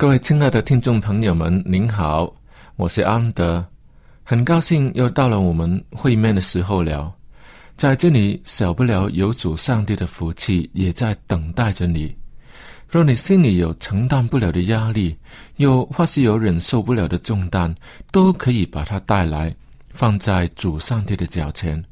[0.00, 2.32] 各位亲爱的听众朋友们，您好，
[2.76, 3.66] 我是安德，
[4.22, 7.12] 很高兴又到了我们会面的时候了。
[7.76, 12.16] 在这里，少不了有主上帝的福气，也在等待着你。
[12.88, 15.18] 若你心里有承担不了的压力，
[15.56, 17.74] 又或是有忍受不了的重担，
[18.12, 19.52] 都可以把它带来，
[19.90, 21.84] 放在主上帝的脚前，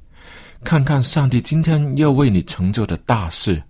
[0.63, 3.61] 看看上帝今天要为你成就的大事。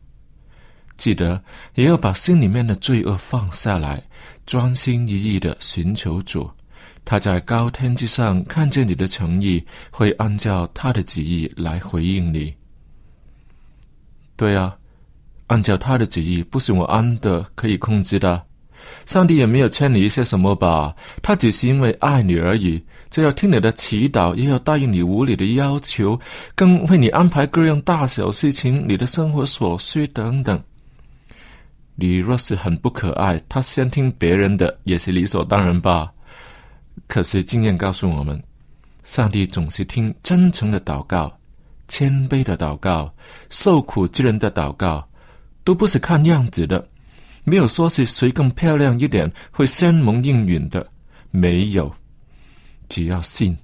[0.96, 1.42] 记得
[1.74, 4.02] 也要把心里面的罪恶放下来，
[4.46, 6.50] 专心一意的寻求主。
[7.04, 12.52] 他在高天之上看见你的诚意，会按照他的旨意来回应你。
[14.34, 14.76] 对啊，
[15.46, 18.44] 按照他的旨意不是我安的可以控制的。
[19.06, 20.94] 上帝也没有欠你一些什么吧？
[21.22, 26.18] 他只是因为爱你而已，就要听你的祈祷，又要答应你无理的要求，
[26.54, 30.62] 更为你安排各样大小事情，你的生活所需等等。
[31.96, 36.12] 你若是很不可爱，他先听别人的也是理所当然吧。
[37.06, 38.40] 可是经验告诉我们，
[39.02, 41.34] 上帝总是听真诚的祷告、
[41.88, 43.12] 谦卑的祷告、
[43.48, 45.06] 受苦之人的祷告，
[45.64, 46.86] 都不是看样子的。
[47.44, 50.86] 没有说是谁更漂亮一点会先蒙应允的，
[51.30, 51.90] 没有。
[52.88, 53.56] 只要信，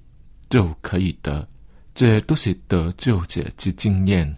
[0.49, 1.47] 就可以得。
[1.93, 4.35] 这都是得救者之经验。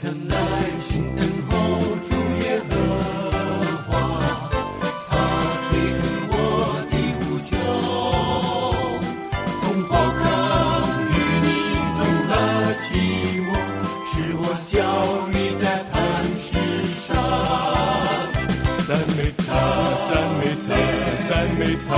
[0.00, 0.34] 曾耐
[0.78, 1.52] 心等候
[2.08, 2.72] 主耶和
[3.86, 3.90] 华，
[5.10, 5.12] 他
[5.68, 5.68] 垂
[6.00, 6.34] 听我
[6.90, 7.52] 的呼求，
[9.60, 10.24] 从火坑
[11.12, 11.12] 与
[11.44, 11.48] 你
[11.98, 12.00] 中
[12.30, 12.32] 拉
[12.80, 12.88] 起
[13.44, 13.52] 我，
[14.08, 14.72] 使我效
[15.28, 15.92] 力在磐
[16.40, 16.48] 石
[17.06, 17.12] 上。
[18.88, 19.48] 赞美他，
[20.08, 20.68] 赞美他，
[21.28, 21.92] 赞美他，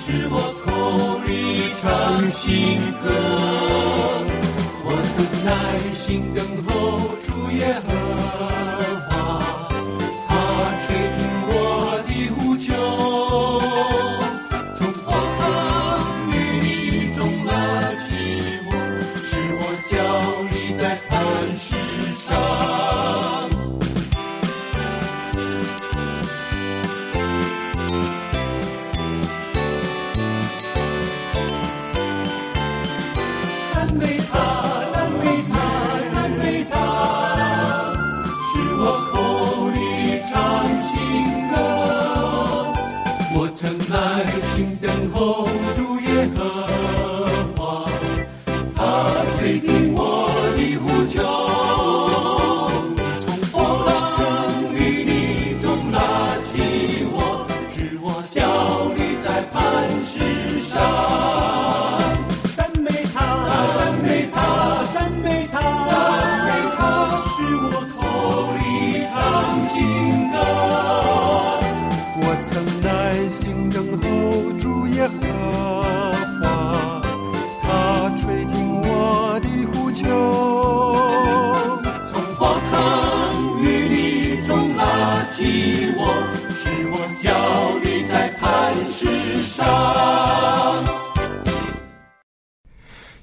[0.00, 0.34] 使我
[0.64, 0.66] 口
[1.26, 1.28] 里
[1.78, 1.82] 唱
[2.30, 2.40] 新
[3.02, 3.51] 歌。
[5.44, 5.50] 耐
[5.92, 7.91] 心等候主耶和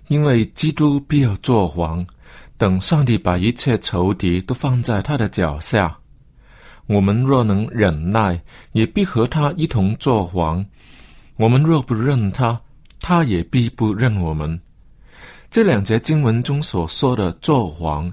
[0.09, 2.05] 因为基督必要做王，
[2.57, 5.95] 等上帝把一切仇敌都放在他的脚下。
[6.87, 8.41] 我们若能忍耐，
[8.71, 10.65] 也必和他一同做王；
[11.37, 12.59] 我们若不认他，
[12.99, 14.59] 他也必不认我们。
[15.51, 18.11] 这两节经文中所说的“做王”，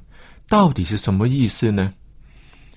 [0.49, 1.93] 到底是什么意思呢？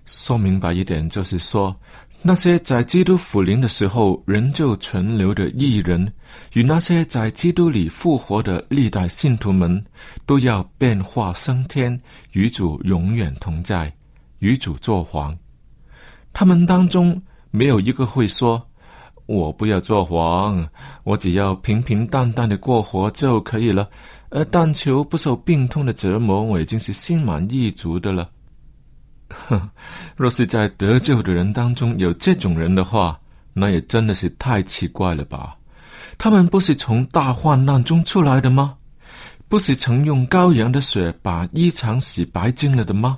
[0.05, 1.75] 说明白一点，就是说。
[2.21, 6.11] 那些在基督复临的时候仍旧存留的艺人，
[6.53, 9.81] 与那些在基督里复活的历代信徒们，
[10.25, 11.97] 都要变化升天，
[12.33, 13.91] 与主永远同在，
[14.39, 15.33] 与主作皇。
[16.33, 17.19] 他们当中
[17.51, 18.61] 没有一个会说
[19.25, 20.67] ：“我不要做皇，
[21.05, 23.89] 我只要平平淡淡的过活就可以了。”
[24.29, 28.29] 而但求不受病痛的折磨，我已经是心满意足的了。
[29.29, 29.69] 哼，
[30.15, 33.19] 若是在得救的人当中有这种人的话，
[33.53, 35.55] 那也真的是太奇怪了吧？
[36.17, 38.75] 他们不是从大患难中出来的吗？
[39.47, 43.17] 不是曾用羔羊的血把衣裳洗白净了的吗？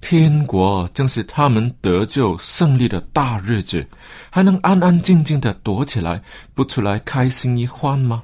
[0.00, 3.86] 天国正是他们得救胜利的大日子，
[4.30, 6.20] 还能安安静静的躲起来，
[6.54, 8.22] 不出来开心一欢吗？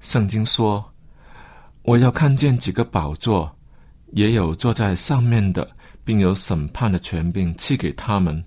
[0.00, 0.92] 圣经说
[1.82, 3.52] ：“我要看见几个宝座。”
[4.12, 5.68] 也有坐在上面的，
[6.04, 8.44] 并有审判的权柄赐给他们。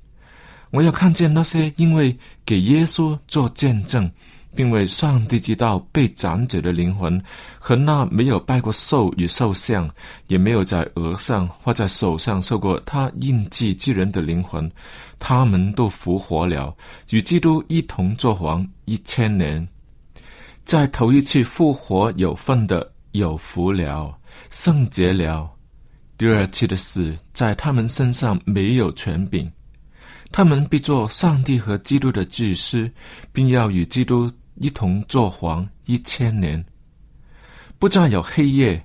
[0.71, 2.15] 我要看见那些因为
[2.45, 4.09] 给耶稣做见证，
[4.55, 7.19] 并为上帝之道被斩者的灵魂，
[7.57, 9.89] 和那没有拜过兽与兽像，
[10.27, 14.71] 也没有在额上或在手上受过他印记之人的灵魂，
[15.17, 16.75] 他们都复活了，
[17.09, 19.67] 与基督一同作王一千年。
[20.65, 24.15] 在头一次复活有份的，有福了。
[24.49, 25.49] 圣洁了，
[26.17, 29.49] 第二次的死在他们身上没有权柄，
[30.31, 32.91] 他们必做上帝和基督的祭司，
[33.31, 36.63] 并要与基督一同作皇一千年。
[37.77, 38.83] 不再有黑夜，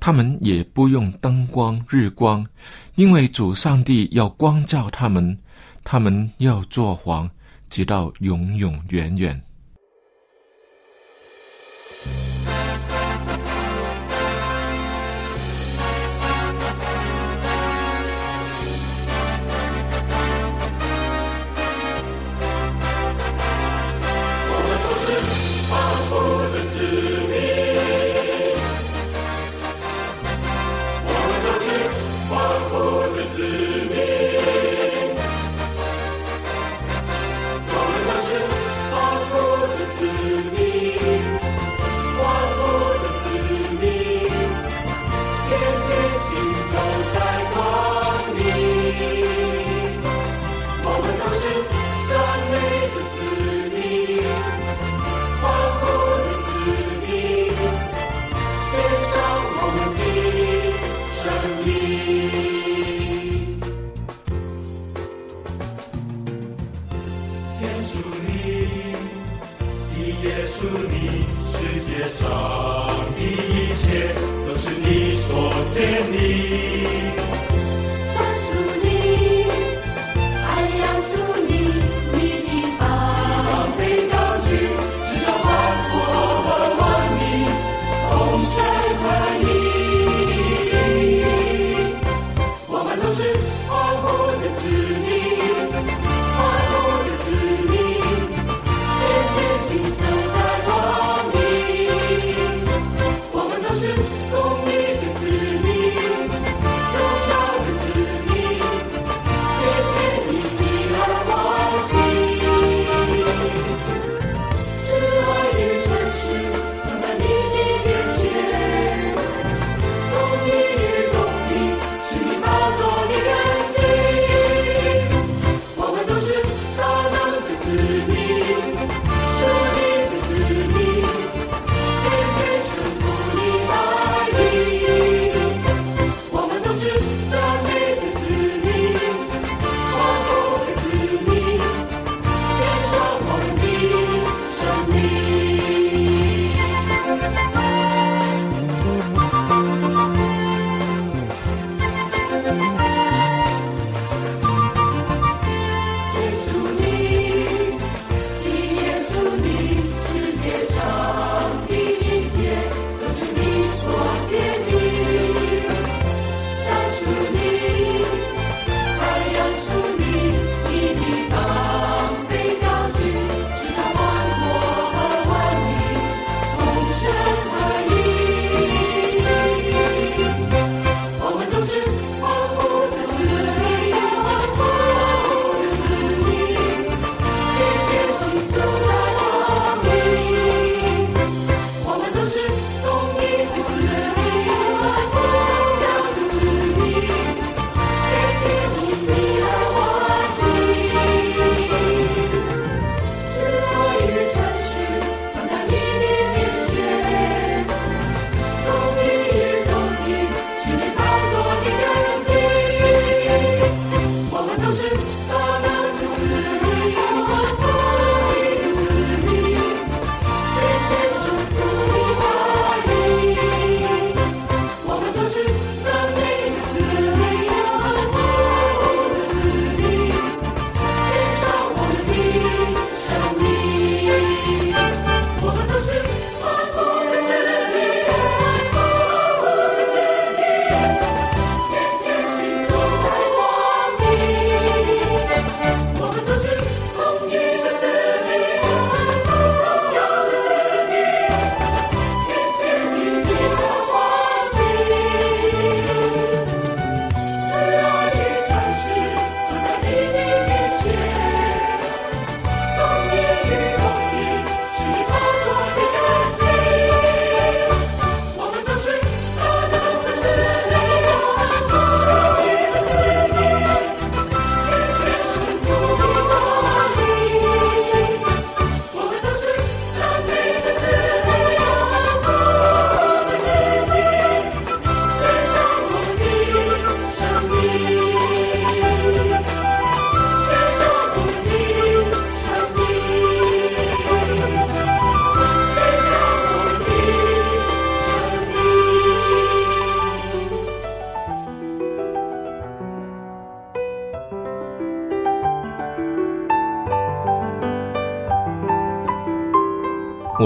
[0.00, 2.46] 他们也不用灯光日光，
[2.94, 5.36] 因为主上帝要光照他们，
[5.84, 7.30] 他们要做皇，
[7.68, 9.38] 直到永永远远。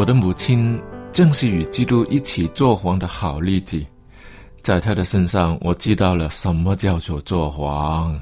[0.06, 0.80] 我的母亲
[1.12, 3.84] 正是与基督一起做皇的好例子，
[4.60, 8.16] 在他的身上，我知道了什么叫做做皇。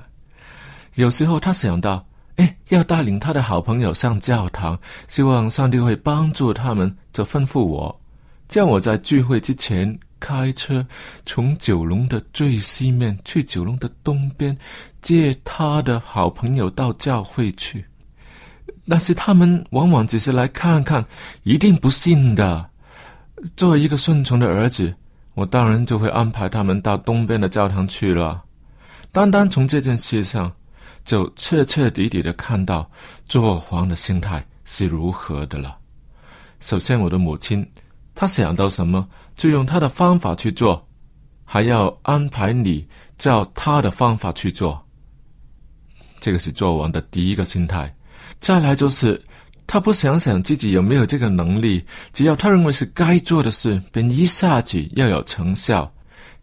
[0.94, 2.02] 有时候他想到，
[2.36, 8.00] 哎，要带领他的好朋友上教堂，希望上帝会帮助他们，就吩咐我，
[8.48, 10.82] 叫我在聚会之前开车
[11.26, 14.56] 从九龙的最西面去九龙的东边，
[15.02, 17.84] 接他的好朋友到教会去。
[18.86, 21.04] 但是他们往往只是来看看，
[21.42, 22.68] 一定不信的。
[23.56, 24.94] 作为一个顺从的儿子，
[25.34, 28.42] 我当然就会安排他们到东边的教堂去了。
[29.10, 30.52] 单单从这件事上，
[31.04, 32.90] 就彻彻底底的看到
[33.26, 35.78] 做皇的心态是如何的了。
[36.60, 37.66] 首先，我的母亲，
[38.14, 40.86] 她想到什么，就用她的方法去做，
[41.44, 42.86] 还要安排你
[43.18, 44.82] 照她的方法去做。
[46.20, 47.94] 这个是做王的第一个心态。
[48.44, 49.18] 再来就是，
[49.66, 51.82] 他不想想自己有没有这个能力，
[52.12, 55.90] 只要他认为是该做的事，便一下子要有成效。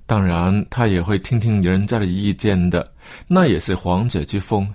[0.08, 2.92] 当然，他也会听听人家的意见的，
[3.28, 4.68] 那也是皇者之风。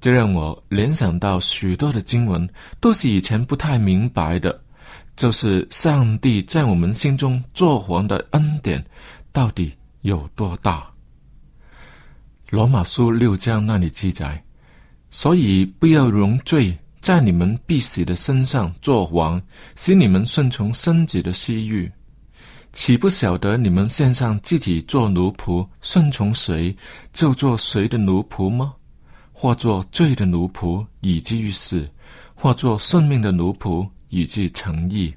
[0.00, 2.48] 这让我联想到许多的经文，
[2.80, 4.58] 都是以前不太明白的，
[5.14, 8.82] 就是上帝在我们心中做皇的恩典
[9.30, 9.70] 到底
[10.00, 10.90] 有多大。
[12.48, 14.42] 罗马书六章那里记载。
[15.14, 19.40] 所以不要容罪在你们必死的身上做王，
[19.76, 21.90] 使你们顺从身子的私欲，
[22.72, 26.74] 岂不晓得你们献上自己做奴仆，顺从谁
[27.12, 28.72] 就做谁的奴仆吗？
[29.32, 31.84] 或做罪的奴仆以至于死，
[32.34, 35.14] 或做顺命的奴仆以至诚意。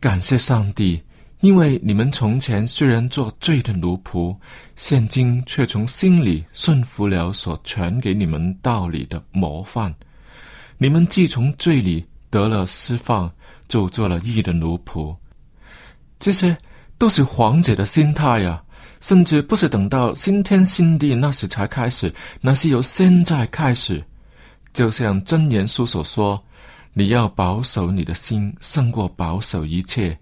[0.00, 1.02] 感谢上帝。
[1.46, 4.36] 因为你们从前虽然做罪的奴仆，
[4.74, 9.94] 现今却从心里顺服了所传给你们道理的模范。
[10.76, 13.30] 你们既从罪里得了释放，
[13.68, 15.14] 就做了义的奴仆。
[16.18, 16.58] 这些
[16.98, 18.60] 都是皇者的心态呀，
[19.00, 24.02] 甚至不是等到新天新地那时才开始，那是由现在开始。
[24.72, 26.42] 就像真言书所说
[26.92, 30.18] ：“你要保守你的心，胜过保守一切。”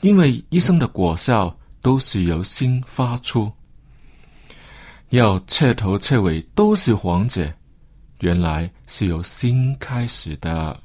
[0.00, 3.50] 因为一生的果效都是由心发出，
[5.10, 7.52] 要彻头彻尾都是黄者，
[8.20, 10.78] 原来是由心开始的。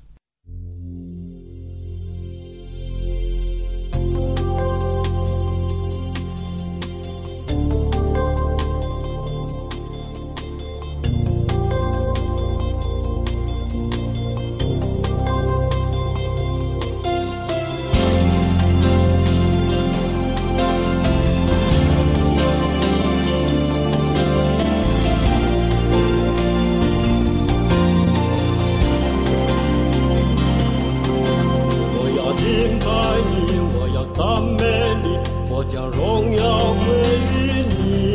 [35.70, 36.88] 将荣耀归
[37.32, 38.13] 于你，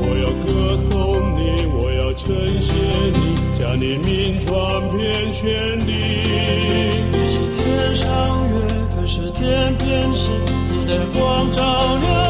[0.00, 0.90] 我要歌颂
[1.34, 2.26] 你，我要称
[2.60, 2.72] 谢
[3.12, 4.50] 你，将你名传
[4.90, 5.92] 遍全地。
[7.12, 8.08] 你是天上
[8.48, 8.54] 月，
[8.94, 10.32] 更是天边星，
[10.70, 11.60] 你的光照
[11.98, 12.21] 亮。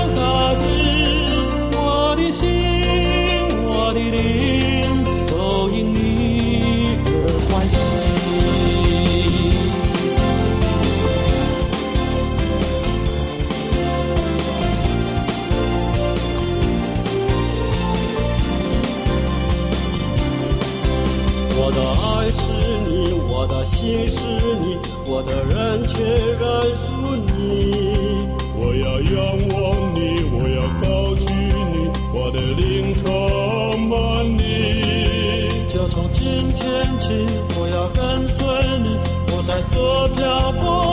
[35.82, 36.22] 就从今
[36.54, 37.26] 天起，
[37.58, 38.46] 我要跟随
[38.78, 38.96] 你，
[39.26, 40.91] 不再做漂泊。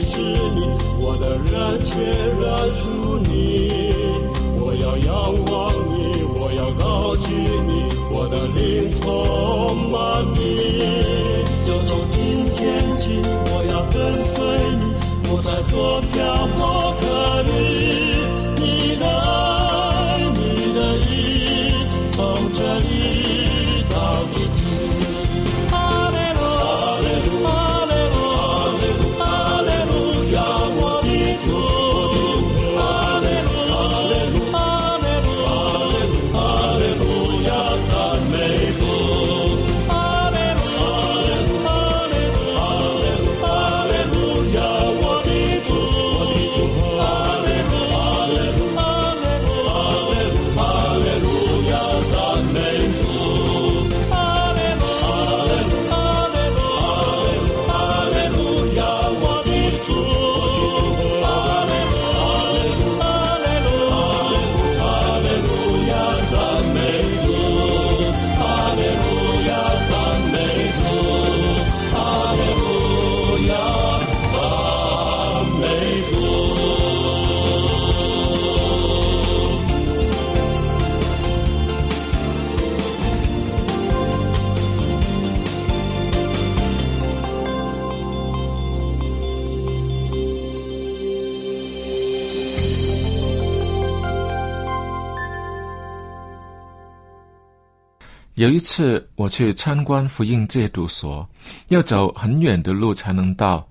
[0.00, 0.60] 是你，
[1.00, 1.90] 我的热切
[2.38, 3.92] 热如你。
[4.58, 7.32] 我要仰望你，我要高举
[7.66, 9.35] 你，我的灵魂。
[98.46, 101.28] 有一次我去参观福音戒毒所，
[101.66, 103.68] 要走很远的路才能到，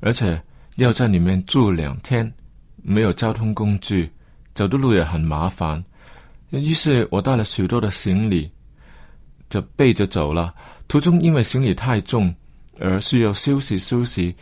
[0.00, 0.42] 而且
[0.76, 2.32] 要在里面住两天，
[2.76, 4.10] 没有交通工具，
[4.54, 5.84] 走的路也很麻烦。
[6.48, 8.50] 于是我带了许多的行李，
[9.50, 10.54] 就背着走了。
[10.88, 12.34] 途中因为行李太重，
[12.80, 14.34] 而需要休息休息。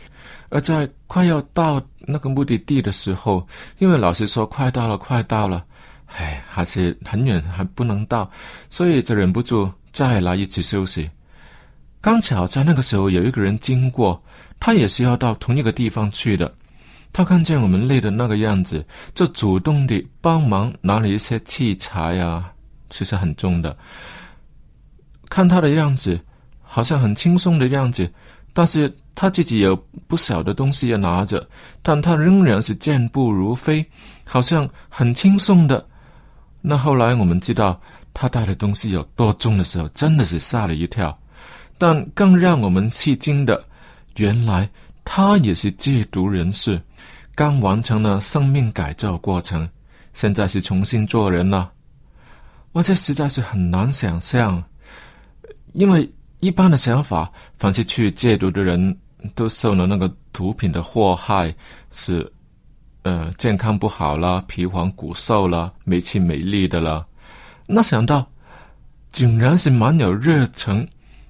[0.47, 3.45] 而在快要到那个目的地的时候，
[3.79, 5.65] 因为老师说快到了，快到了。
[6.15, 8.29] 唉，还是很远，还不能到，
[8.69, 11.09] 所以就忍不住再来一次休息。
[11.99, 14.21] 刚巧在那个时候有一个人经过，
[14.59, 16.53] 他也是要到同一个地方去的。
[17.11, 22.51] 他看见我们累的那个样子，就主动地帮忙拿了一些器材啊，
[22.89, 23.75] 其实很重的。
[25.29, 26.19] 看他的样子，
[26.61, 28.07] 好像很轻松的样子，
[28.51, 29.75] 但是他自己有
[30.07, 31.47] 不少的东西要拿着，
[31.81, 33.83] 但他仍然是健步如飞，
[34.23, 35.83] 好像很轻松的。
[36.65, 37.79] 那后来我们知道
[38.13, 41.15] 他带的东西有多重的时候，真的是吓了一跳。
[41.77, 43.61] 但更让我们吃惊的，
[44.15, 44.69] 原来
[45.03, 46.81] 他也是戒毒人士，
[47.35, 49.67] 刚完成了生命改造过程，
[50.13, 51.69] 现在是重新做人了。
[52.71, 54.63] 我这实在是很难想象，
[55.73, 58.97] 因为一般的想法，凡是去戒毒的人
[59.35, 61.53] 都受了那个毒品的祸害，
[61.91, 62.32] 是。
[63.03, 67.05] 呃，健康不好啦，皮黄骨瘦啦，没气没力的啦。
[67.65, 68.25] 那想到，
[69.11, 70.87] 竟然是蛮有热忱，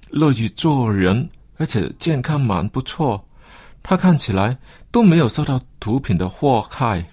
[0.08, 3.22] 乐于做人，而且健康蛮不错。
[3.82, 4.56] 他看起来
[4.90, 7.04] 都没有受到毒品的祸害，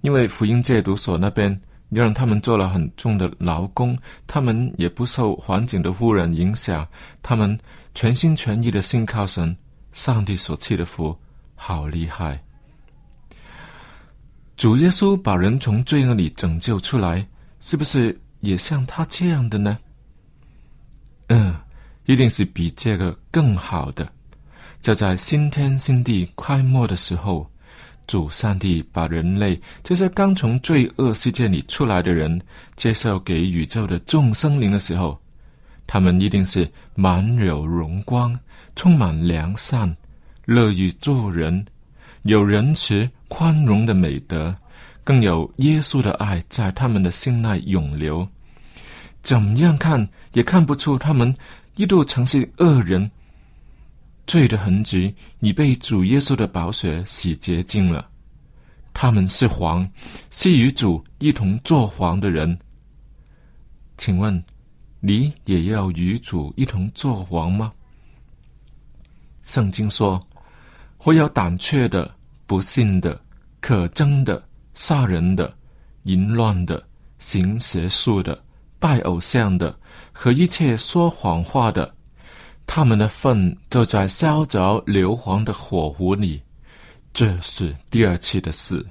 [0.00, 6.86] 因为福音戒毒所那边让他们做了很重的劳工，他们也不受环境的污染影响，
[7.22, 7.58] 他们
[7.94, 9.54] 全心全意的信靠神，
[9.92, 11.14] 上帝所赐的福，
[11.54, 12.40] 好厉害。
[14.56, 17.26] 主耶稣把人从罪恶里拯救出来，
[17.60, 19.78] 是不是也像他这样的呢？
[21.28, 21.56] 嗯，
[22.04, 24.10] 一定是比这个更好的。
[24.82, 27.48] 就在新天新地快末的时候，
[28.06, 32.40] 主上帝把人类这些刚从罪恶世界里出来的人，
[32.76, 35.18] 介绍给宇宙的众生灵的时候，
[35.86, 38.38] 他们一定是满有荣光，
[38.76, 39.96] 充满良善，
[40.44, 41.64] 乐于做人，
[42.22, 43.08] 有仁慈。
[43.32, 44.54] 宽容的美德，
[45.02, 48.28] 更有耶稣的爱在他们的心内涌流。
[49.22, 51.34] 怎么样看也看不出他们
[51.76, 53.10] 一度曾是恶人。
[54.26, 58.06] 罪的痕迹已被主耶稣的宝血洗洁净了。
[58.92, 59.90] 他们是皇，
[60.30, 62.56] 是与主一同作皇的人。
[63.96, 64.44] 请问，
[65.00, 67.72] 你也要与主一同作皇吗？
[69.42, 70.20] 圣经说
[70.98, 72.14] ：“会有胆怯的。”
[72.52, 73.18] 不信的、
[73.62, 75.50] 可憎的、杀人的、
[76.02, 76.84] 淫乱的、
[77.18, 78.38] 行邪术的、
[78.78, 79.74] 拜偶像的
[80.12, 81.90] 和一切说谎话的，
[82.66, 86.42] 他们的粪就在烧着硫磺的火湖里。
[87.14, 88.84] 这是第二次的事。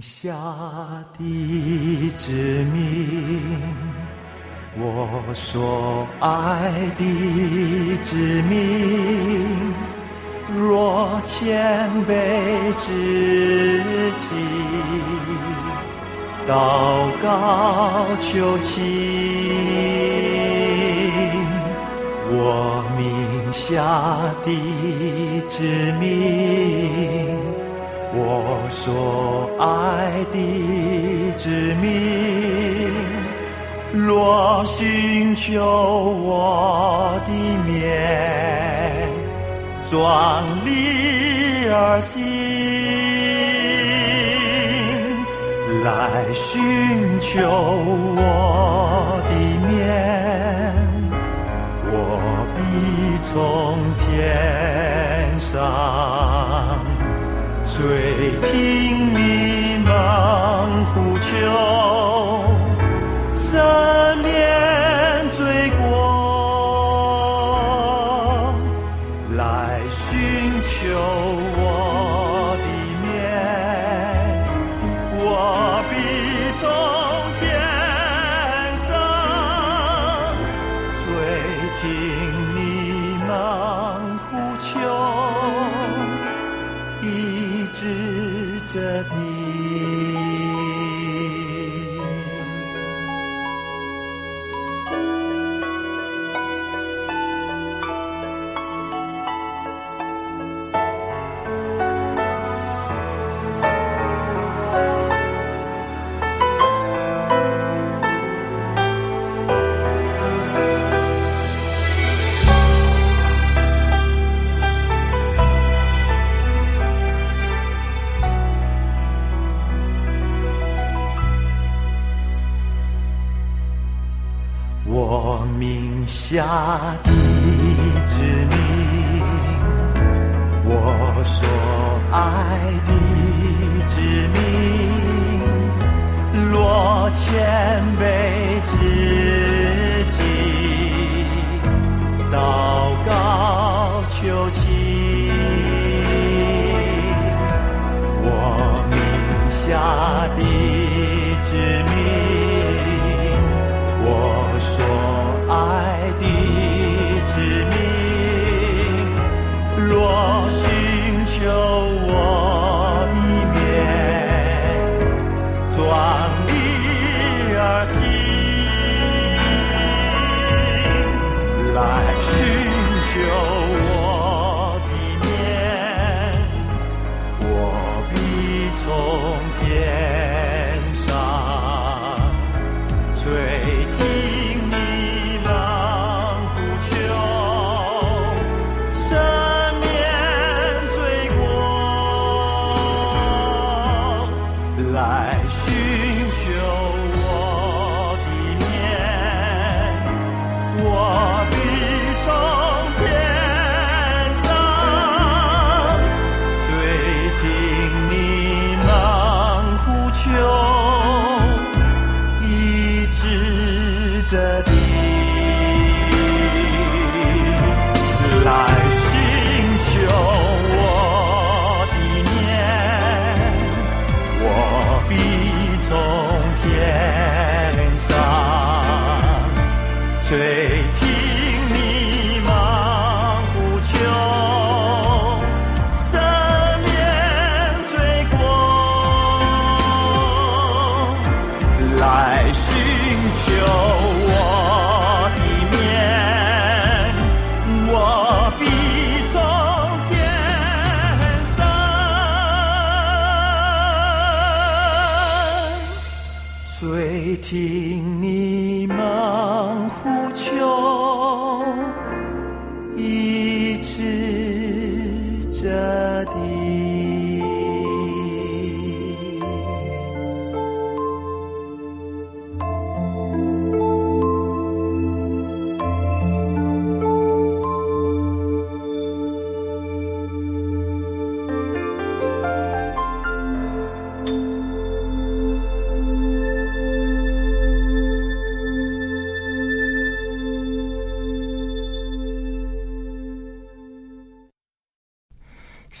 [0.00, 0.32] 下
[1.18, 3.62] 的之命，
[4.78, 7.04] 我所爱的
[8.02, 9.74] 之命，
[10.56, 13.82] 若谦卑之
[14.16, 14.28] 己，
[16.48, 18.80] 祷告求情，
[22.30, 23.76] 我命下
[24.44, 24.48] 的
[25.46, 27.49] 之命。
[28.12, 31.48] 我所爱的子
[31.80, 32.90] 民
[33.92, 37.32] 若寻求我的
[37.66, 39.08] 面
[39.82, 42.20] 壮丽而新
[45.84, 49.32] 来寻求我的
[49.68, 49.70] 面
[51.92, 51.94] 我
[52.56, 52.58] 必
[53.22, 56.09] 从天上
[57.80, 59.39] 水听你。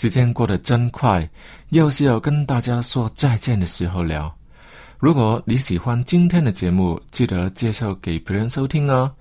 [0.00, 1.28] 时间过得真快，
[1.68, 4.34] 又是要跟大家说再见的时候了。
[4.98, 9.12] 如果你喜欢今天的节目，记得介绍给别人收听哦，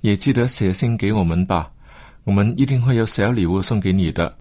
[0.00, 1.70] 也记得写信给我们吧，
[2.24, 4.36] 我们一定会有小礼物送给你的。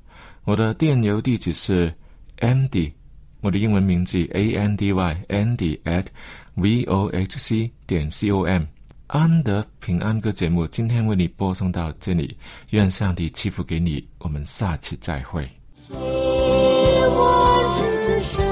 [0.45, 1.93] 我的电邮地址是
[2.39, 2.91] Andy，
[3.41, 6.07] 我的英文名字 A N D Y Andy at
[6.55, 8.63] v o h c 点 c o m。
[9.05, 12.35] 安德平安歌节目今天为你播送到这里，
[12.71, 15.47] 愿上帝赐福给你，我们下期再会。
[15.87, 15.93] 希
[17.15, 17.71] 望
[18.01, 18.43] 之声